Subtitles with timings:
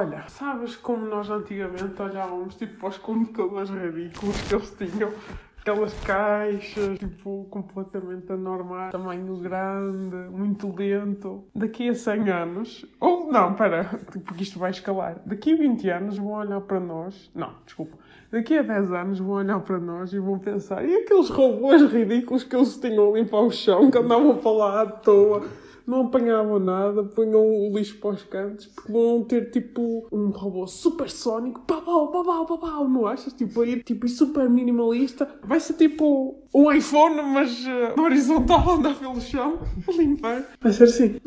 [0.00, 5.12] Olha, sabes como nós antigamente olhávamos tipo para os comunicadores ridículos que eles tinham?
[5.60, 11.44] Aquelas caixas, tipo, completamente anormais, tamanho grande, muito lento.
[11.54, 13.84] Daqui a 100 anos, ou não, espera,
[14.24, 15.20] porque isto vai escalar.
[15.26, 17.98] Daqui a 20 anos vão olhar para nós, não, desculpa,
[18.32, 22.42] daqui a 10 anos vão olhar para nós e vão pensar, e aqueles robôs ridículos
[22.42, 25.44] que eles tinham ali para o chão, que andavam para lá à toa
[25.90, 30.66] não apanhavam nada, punham o lixo para os cantos, porque vão ter tipo um robô
[30.66, 33.32] supersónico, pau, pau, pau, não achas?
[33.32, 35.28] Tipo, aí, tipo, super minimalista.
[35.42, 39.58] Vai ser tipo um iPhone, mas uh, horizontal, andar pelo chão,
[39.88, 40.44] limpar.
[40.60, 41.20] Vai ser assim.